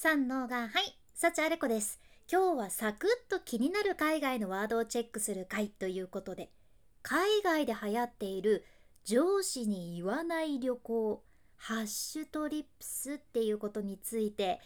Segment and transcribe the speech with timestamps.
[0.00, 2.00] 三能がはい幸あれ子です。
[2.30, 6.52] 今日はサクッと気になる海外のワードをチェックする回ということで
[7.02, 8.64] 海外で流行っている
[9.02, 11.24] 上司に言わない旅行
[11.56, 14.60] ハッシュトリップスっていうことについて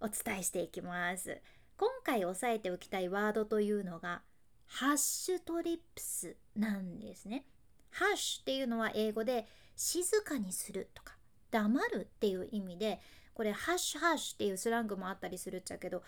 [0.00, 1.38] お伝えしていきます。
[1.76, 4.22] 今回押さえておきたいワードというのが
[4.68, 7.44] ハッシュトリップスなんですね。
[7.90, 11.12] ハッシュっていうのは英語で静かにするとか
[11.50, 13.02] 黙るっていう意味で
[13.38, 16.02] これハッシュハッシュっていうスラングもあったりするっちゃけど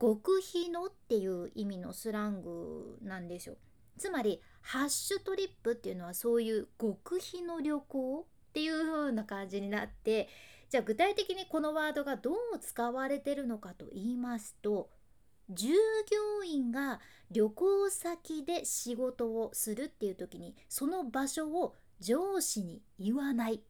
[0.00, 3.56] 極秘のっていう意味のスラングなんですよ。
[3.98, 10.28] つまりハッシュトリップっていうのはそういう極秘の旅行っていう風な感じになって
[10.70, 14.88] じゃあ具体的にこのワードがどう使われてるのかと言いますと
[15.50, 17.00] 従業員が
[17.32, 23.60] 旅行先で仕事をするっていう時にその場所を上司に言わない。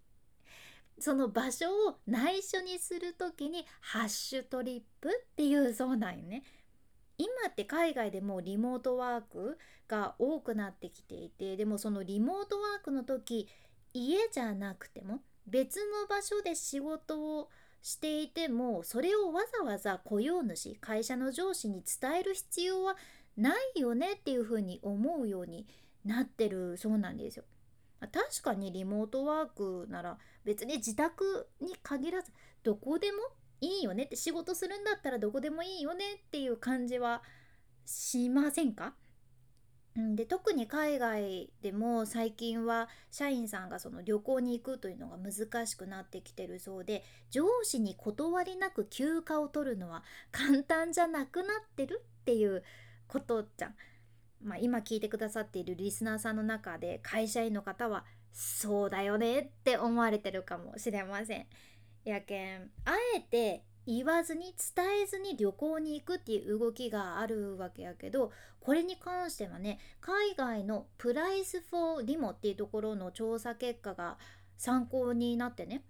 [0.99, 6.43] その場所を内緒にする時にハッシュトリップっていうそうなんよね。
[7.19, 13.49] 今って海外でもリモートワークが多くなってきていてでもそのリモートワークの時
[13.95, 17.49] 家じゃなくても別の場所で仕事を
[17.81, 22.97] していてもそれをわざわざ雇用主会社の上司に伝える必要は
[23.37, 25.67] ないよねっていうふうに思うように
[26.05, 27.45] なってるそうなんですよ。
[28.07, 33.19] 確かにリモートワークなら別に自宅に限らずどこでも
[33.61, 37.23] いいよねって仕事するんだったらどこでもいいよねっていう感じは
[37.85, 38.95] しませんか？
[40.15, 51.47] で特に海外でも最近は社員さんがその旅行に行くというのが難しくなってきてるそうで上司に断りなく休暇を取るのは簡単じゃなくなっ
[51.77, 52.63] てるっていう
[53.09, 53.75] ことじゃん。
[54.43, 61.47] まあ、今聞いてくださっているリスナーさんの中で会社員の方はそうだよねって思われてるかもしれません。
[62.05, 74.19] やけんあえて言わずに伝えずに旅行に行くっていう動きがあるわけやけどこれに関してはね海外のプライス・フォー・リモっていうところの調査結果が
[74.57, 75.85] 参考になってね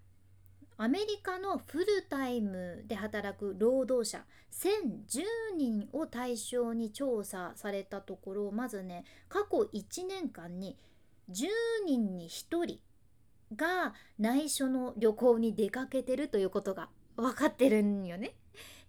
[0.79, 10.77] アメリカのフルタイムで働く労働者1010人を対象に調査されたところまずね過去1年間に
[11.31, 11.47] 10
[11.87, 12.79] 人に1人
[13.55, 18.35] が内緒の旅行に出かけてるということが分かってるんよね。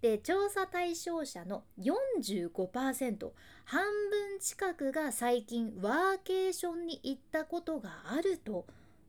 [0.01, 3.31] で調査対象者の45%
[3.65, 8.67] 半分近くが最近ワーケーションに行ったことがあると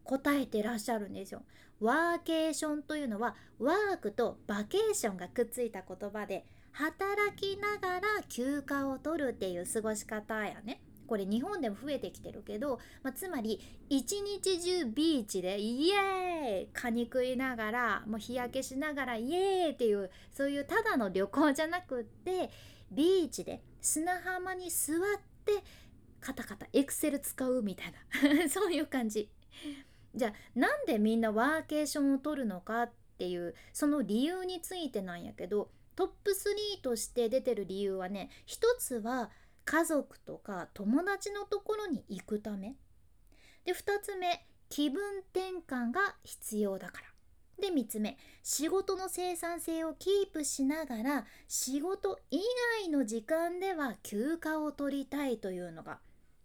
[0.09, 1.43] 答えてらっしゃるんですよ。
[1.81, 10.81] ワーケーションというのはワークとバケーションがくっついた言葉で働きながら休暇を取るっていう過ごし方やね。
[11.07, 22.51] これ日本でも増えてきてるけど、まあ、つまり一日中ビーチでイエーイカニ食いながらもう日焼けしながらイエーイっていうそういうただの旅行じゃなくって
[22.91, 24.99] ビーチで砂浜に座っ
[25.47, 25.53] て
[26.21, 27.93] カタカタエクセル使うみたい
[28.39, 29.31] な そういう感じ。
[30.15, 39.31] じゃあなんでみんなワーケーションを取るのかっていうその理由についてなんやけどトップ3として出てる理由はね一つは
[39.65, 42.75] 家族とか友達のところに行くため。
[43.65, 47.09] で2つ目気分転換が必要だから。
[47.61, 52.41] で3つ目仕事の生産性をキープしながら仕事以
[52.83, 55.99] 外の時間では休暇を取りたいというのが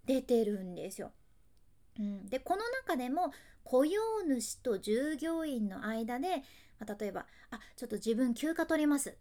[0.06, 1.12] 出てるんですよ。
[2.00, 3.32] うん、でこの中でも
[3.64, 6.44] 雇用主と従業員の間で、
[6.80, 9.20] まあ、例えば「あちょっと自分休暇取ります」って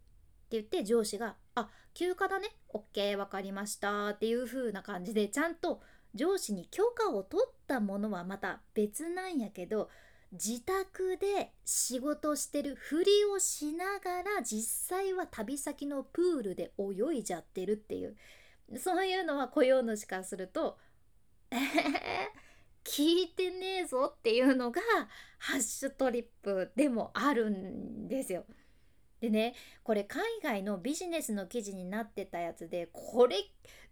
[0.51, 2.49] 言って上司が「あ休暇だね。
[2.69, 5.83] OK 分かりました」っていう風な感じでちゃんと
[6.15, 9.89] 上司に許可を取ったものはまた別なんやけど
[10.33, 14.63] 自宅で仕事してるふりをしながら実
[14.97, 18.17] 際は旅先のプールで泳いじゃってるっていう。
[18.79, 20.79] そういうのは雇用主からすると
[21.51, 21.61] 「えー、
[22.85, 24.81] 聞いてねえぞっていうのが
[25.39, 28.45] ハッシュトリップでもあるんですよ。
[29.23, 29.55] でね
[29.85, 33.37] これ海外のビジネスの記事になってたやつでこれ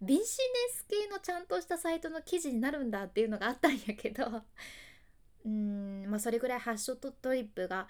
[0.01, 0.25] ビジネ
[0.73, 4.25] ス系のちゃんとしたサイトの記事になるんだっていうのがあったんやけど
[5.45, 7.87] うんまあそれぐらいハッシュトリップが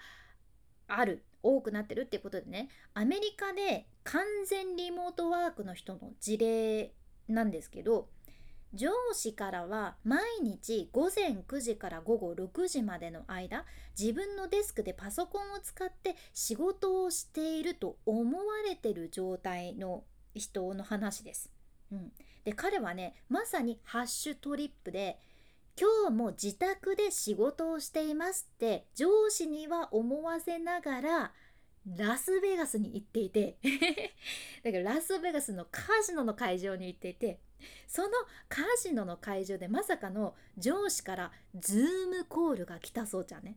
[0.86, 6.92] ある多くなってるっていうことでねアメリカで完全リモートワークの人の事例
[7.26, 8.08] なんですけど
[8.74, 13.66] 上司からは毎日午前9時から午後6時までの間
[13.98, 20.04] 自分のデスクでパソコンを使って仕事をしていると思われてる状態の
[20.34, 21.50] 人の話です。
[21.92, 22.12] うん、
[22.44, 25.18] で彼はねまさにハッシュトリップで
[25.78, 31.32] 今日も自宅で仕事をしていますって上司には思わせながら
[31.96, 33.58] ラスベガスに行っていて
[34.62, 37.40] だからラスベガスのカジノの会場に行っていて
[37.86, 38.08] その
[38.48, 43.56] カジノの会場でまさかの上司からズームコールが来たそうじゃんね。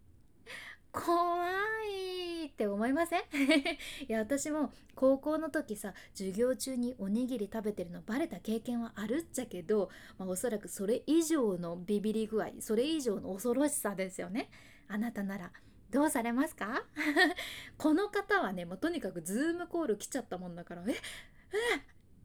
[0.91, 1.45] 怖
[1.91, 3.21] いって思いません？
[4.07, 14.49] いや私も高校の時さ授業中におにぎり食べてるのバレた経験はあるっちゃけど、まあ、おそらくそれ以上のビビり具合それ以上の恐ろしさですよね。
[14.87, 15.51] あなたなら
[15.91, 16.85] どうされますか？
[17.77, 20.91] この方はねもうとにかくズームコール来ちゃったもんだからえ？
[20.91, 20.95] え？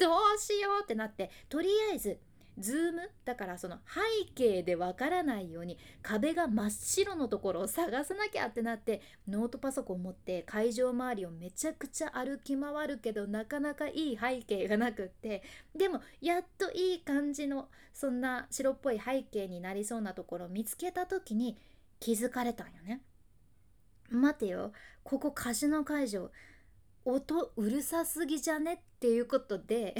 [0.00, 2.19] どうしようってなってとりあえず
[2.58, 15.43] ズームだからその背景でわからないように壁が真っ白のところを探さなきゃってなってノートパソコン持って会場周りをめちゃくちゃ歩き回るけどなかなかいい背景がなくって
[15.75, 21.56] でもやっといい感じのそんな白っぽい背景になりそうなところを見つけた時に
[21.99, 23.02] 気づかれたんよね。
[24.11, 24.73] 待てよ
[25.05, 26.31] ここカジノ会場
[27.05, 28.75] 音うるさすぎじゃね？
[28.75, 29.94] っていうことで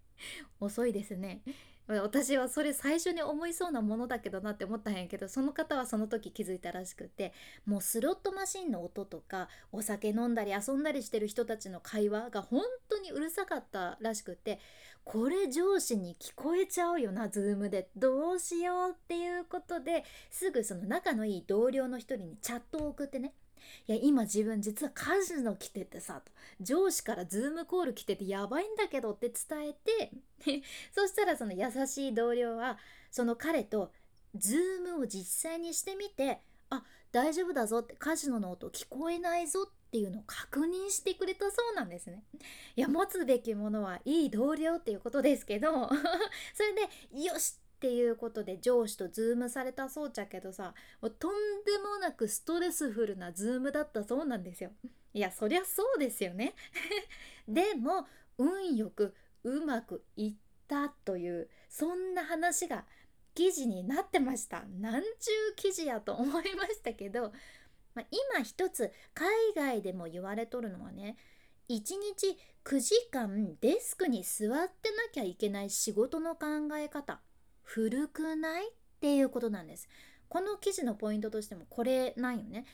[0.60, 1.42] 遅いですね。
[1.86, 7.34] 私はそれ最初に思いそうなものだけどなって思ったんやけどその方はその時気づいたらしくて
[7.66, 14.60] もうスロットマシンの音とかお酒飲んだり遊んだりしてる人たちの会話が本当にうるさかったらしくて
[15.04, 17.90] これ上司に聞こえちゃうよなズームで。
[17.94, 23.34] どうしようっていうことですぐその仲のいい同僚の一人にチャットを送ってね。
[23.86, 30.12] いや今自分実はカジノ来ててさと上司からズームコール来ててやばいんだけどって伝えて
[30.92, 32.78] そしたらその優しい同僚は
[33.10, 33.92] その彼と
[34.36, 36.40] ズームを実際にしてみて
[36.70, 42.24] あ大丈夫だぞってカジノの音聞こえないぞっていうのを確認してくれたそうなんですね。
[42.74, 45.88] いや持つべきものはいい同僚っていうことですけど
[46.52, 50.72] それでよしっていうことで上司とズームされたそうちゃけどさ
[51.02, 51.32] もうとん
[51.66, 54.70] でもなくストレスフルなズームだったそうなんですよ。
[55.12, 56.54] いやそりゃそうですよね。
[57.46, 58.06] でも
[58.38, 60.34] 運よくうまくいっ
[60.66, 62.86] たというそんな話が
[63.34, 64.62] 記事になってました。
[64.62, 67.34] なんちゅう記事やと思いましたけど、
[67.94, 71.18] まあ、今一つ海外でも言われとるのはね
[71.68, 76.46] 1日9時間デスクに座ってなきゃいけない仕事の考
[76.78, 77.20] え方
[77.64, 78.68] 古くない？
[78.68, 78.70] っ
[79.00, 79.88] ていうことなんです。
[80.28, 82.64] この記事のポイントとしてもこれなんよね。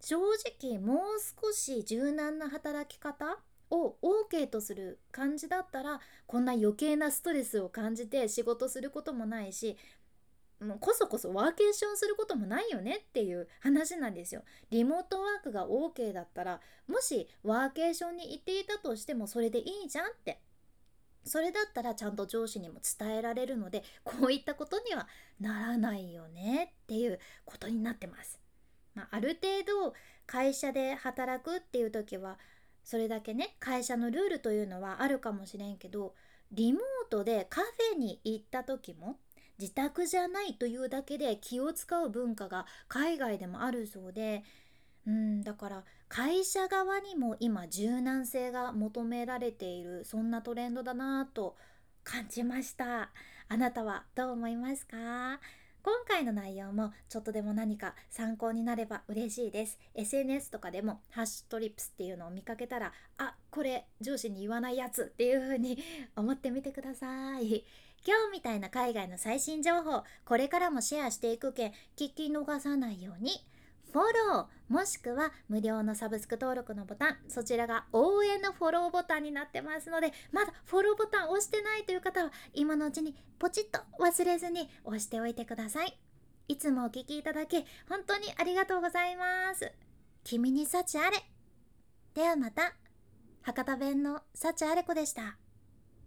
[0.00, 0.18] 正
[0.60, 0.98] 直もう
[1.46, 3.38] 少し柔軟な働き方
[3.70, 9.76] を OK とする感じだったらこんな余計なストレスを感じて仕事することもないし
[10.60, 14.42] もうこそこそワーケーションすることもないよねっていう話なんですよ。
[14.70, 20.40] リモートワークが OK だったらもしワーケーションに行っていたとしてもそれでいいじゃんって
[21.24, 25.06] それだったらちゃんと上司にも伝えられるのでこういったことには
[25.40, 28.40] ならないよねっていうことになってます。
[28.94, 29.94] まあ、ある程度
[30.26, 32.38] 会社で働くっていう時は
[32.84, 36.14] それだけね会社のルールというのはあるかもしれんけど
[36.50, 39.18] リモートでカフェに行った時も
[39.58, 44.42] 自宅じゃないというだけで気を使う文化が海外でもあるそうで
[45.06, 51.56] うんだから会社側にも今柔軟性が求められているそんなトレンドだなと
[52.04, 53.10] 感じました。
[53.48, 55.40] あなたはどう思いますか？
[55.84, 59.80] 今回の内容もちょっとでも何か参考になれば嬉しいです。
[59.94, 65.76] SNS とかでもハッシュトリップスっていうのを見かけたらあこれ上司に言わないやつっていう風に
[66.14, 67.64] 思ってみてください。
[68.06, 73.32] 今日みたいな海外の最新情報これからもシェアしていくけん聞き逃さないように。
[73.92, 85.98] フォローもしくは無料のサブスク登録のボタンそちらが応援のフォローボタンになってますのでまだフォローボタン押してないという方は今のうちにポチッと忘れずに押しておいてください。
[86.48, 89.70] いつもお聴きいただき本当にありがとうございます。
[90.24, 91.18] 君に幸あれ。
[92.14, 92.74] ではまた。
[93.42, 95.36] 博多弁の幸あれ子でした。